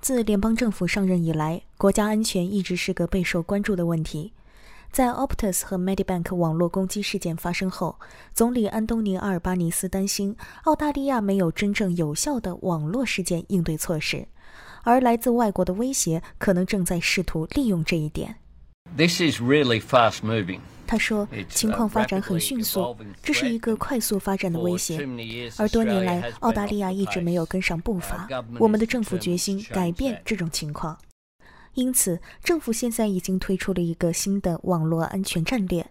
[0.00, 4.32] 自联邦政府上任以来，国家安全一直是个备受关注的问题。
[4.90, 8.00] 在 Optus 和 Medibank 网络攻击事件发生后，
[8.32, 10.34] 总理安东尼·阿尔巴尼斯担心
[10.64, 14.26] 澳大利亚没有真正有效的网络事件应对措施，
[14.84, 18.36] 而来自外国的威胁可能正在试图利用这一点。
[18.96, 20.60] This is really fast moving.
[20.90, 25.08] 他说：“情况发展很迅速，这是一个快速发展的威胁。
[25.56, 28.28] 而多年来，澳大利亚一直没有跟上步伐。
[28.58, 30.98] 我们的政府决心改变这种情况。”
[31.74, 35.86] 因此，政府现在已经推出了一个新的网络安全战略。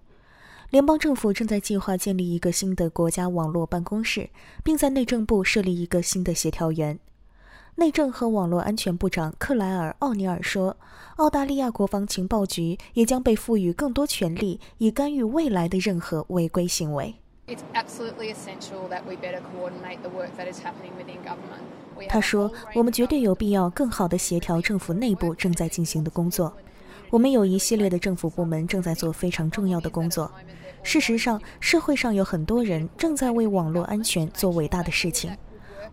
[0.70, 4.30] 联邦政府正在计划建立一个新的国家网络办公室，
[4.66, 7.00] 并在内政部设立一个新的协调员。
[7.80, 10.76] 内政和网络安全部长克莱尔·奥尼尔说
[11.16, 17.16] ：“澳大利亚国防情报局也将被赋予更多权力，以干预未来的任何违规行为。”
[22.10, 26.54] 他说：“我们绝对有必要更好地协调政府内部正在进行的工作。
[27.10, 30.30] 我们有一系列的政府部门正在做非常重要的工作。
[30.84, 35.32] 事实上，社会上有很多人正在为网络安全做伟大的事情。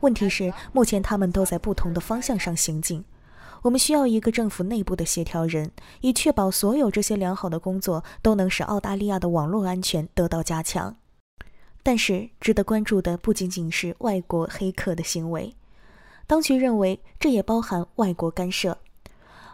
[0.00, 3.04] 问题是，目前他们都在不同的方向上行进。
[3.62, 10.96] 我们需要一个政府内部的协调人，以确保所有这些良好的工作都能使澳大利亚的网络安全得到加强。
[11.82, 15.56] 但是，值得关注的不仅仅是外国黑客的行为。”
[16.26, 18.78] 当局认为，这也包含外国干涉。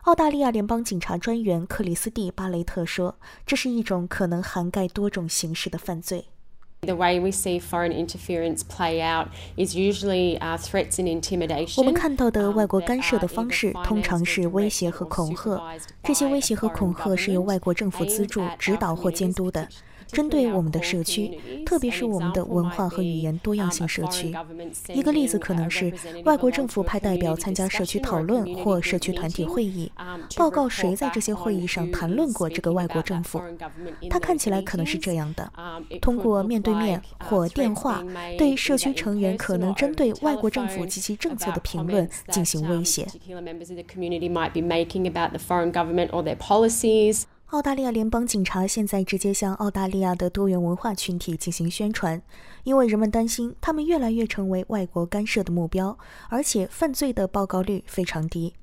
[0.05, 6.27] 澳大利亚联邦警察专员克里斯蒂·巴雷特说：“这是一种可能涵盖多种形式的犯罪。”
[6.85, 11.77] The way we see foreign interference play out is usually threats and intimidation.
[11.77, 15.63] 我们看到的外国干涉的方式通常是威胁和恐吓。
[16.03, 19.69] 这些威胁和恐吓是由外国政府资助、指导或监督的。
[20.13, 24.33] 针对我们的社区，特别是我们的文化和语言多样性社区。
[24.89, 25.93] 一个例子可能是
[26.25, 29.91] 外国政府派代表参加社区讨论或社区团体会议，
[30.37, 33.41] 报告谁在这些会议上谈论过这个外国政府。
[34.11, 35.51] 它看起来可能是这样的：
[36.01, 38.05] 通过面对面或电话
[38.37, 43.07] 对社区成员可能针对外国政府及其政策的评论进行威胁。
[47.53, 52.23] 澳大利亚联邦警察现在直接向澳大利亚的多元文化群体进行宣传，
[52.65, 55.99] 因为人们担心他们越来越成为外国干涉的目标，
[56.31, 58.55] 而且犯罪的报告率非常低。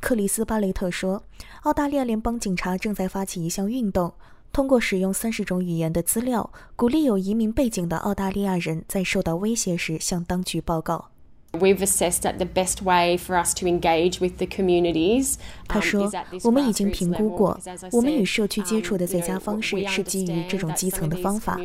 [0.00, 1.24] 克里斯·巴雷特说
[1.64, 4.12] ：“澳大利亚联邦警察正在发起一项运动，
[4.52, 11.08] 通过使用三十种语言的资料，鼓励有移民背景的澳大利亚人在受到威胁时向当局报告。”
[11.52, 15.34] We've assessed that the best way for us to engage with the communities.
[15.66, 16.10] 他说
[16.44, 17.58] ：“我们已经评估过，
[17.90, 21.58] 我们与社区接触的最佳方式是基于这种基层的方法。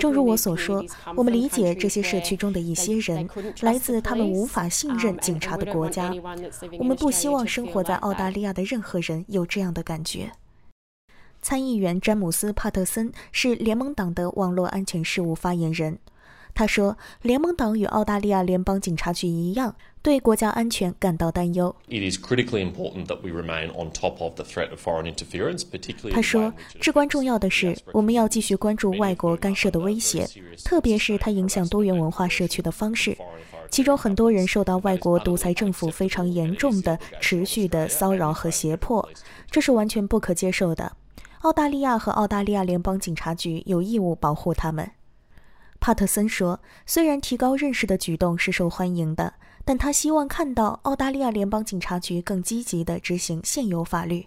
[0.00, 0.82] 正如我所说，
[1.14, 3.28] 我们理解这些社区中的一些人
[3.60, 6.12] 来自他们无法信任警察的国家。
[6.78, 10.32] 我们不希望生活在澳大利亚的任何人有这样的感觉。”
[11.40, 15.98] 参议员詹姆斯·帕特森是联盟党的网络安全事务发言人。
[16.58, 21.72] 他说：“联盟党与澳大利亚联邦警察局一样，对国家安全感到担忧。”
[26.12, 30.28] 他说：“至关重要的是，我们要继续关注外国干涉的威胁，
[30.64, 33.16] 特别是它影响多元文化社区的方式。
[33.70, 39.08] 其中很多人受到外国独裁政府非常严重的、持续的骚扰和胁迫，
[39.48, 40.90] 这是完全不可接受的。
[41.42, 44.90] 澳大利亚和澳大利亚联邦警察局有义务保护他们。”
[45.80, 49.34] 帕特森说：“虽然提高认识的举动是受欢迎的，
[49.64, 54.26] 但他希望看到澳大利亚联邦警察局更积极地执行现有法律。”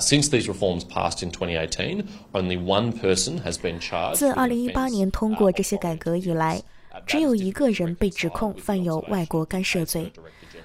[0.00, 4.14] Since these reforms passed in 2018, only one person has been charged.
[4.14, 6.62] 自2018年通过这些改革以来，
[7.04, 10.12] 只有一个人被指控犯有外国干涉罪。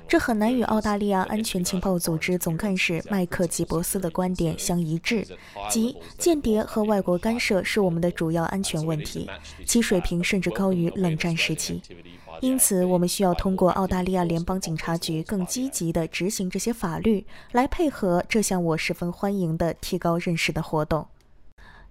[0.07, 5.25] 这很难与澳大利亚安全情报组织总干事麦克吉伯斯的观点相一致，
[5.69, 9.27] 即间谍和外国干涉是我们的主要安全问题，
[9.65, 11.81] 其水平甚至高于冷战时期。
[12.41, 21.07] 因此，我们需要通过澳大利亚联邦警察局更积极地执行这些法律，来配合这项我十分欢迎的提高认识的活动。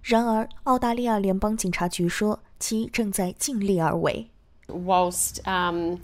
[0.01, 4.29] 然而，澳大利亚联邦警察局说，其正在尽力而为。
[4.67, 5.97] Whilst, um.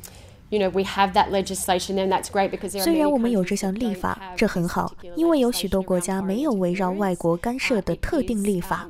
[2.82, 8.90] 虽然我们有这项立法，这很好，因为有许多国家没有围绕外国干涉的特定立法。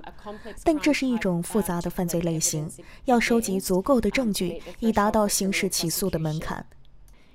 [0.64, 2.70] 但这是一种复杂的犯罪类型，
[3.04, 6.66] 要收集足够的证据，以达到刑事起诉的门槛。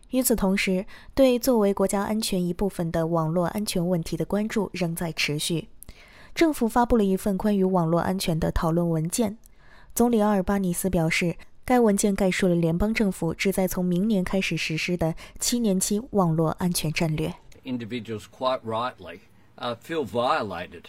[0.08, 5.68] 与此同时，对作为国家安全一部分的网络安全问题的关注仍在持续。
[6.34, 9.36] 政府发布了一份关于网络安全的讨论文件。
[9.94, 11.36] 总理阿尔巴尼斯表示。
[11.64, 17.34] 该文件概述了联邦政府旨在从明年开始实施的七年期网络安全战略。
[17.64, 19.20] Individuals quite rightly
[19.56, 20.82] uh, feel violated.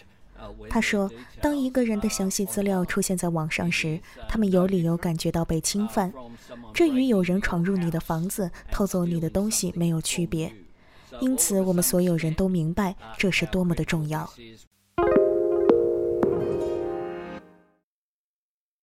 [0.68, 6.12] 他说：“当一个人的详细资料出现在网上时，他们有理由感觉到被侵犯。
[6.74, 10.52] 这与有人闯入你的房子偷走你的东西没有区别。
[11.20, 14.30] 因此，我们所有人都明白这是多么的重要。”